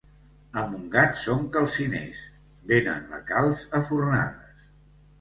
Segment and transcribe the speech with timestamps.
[0.61, 2.23] A Montgat són calciners,
[2.75, 4.69] venen la calç a fornades.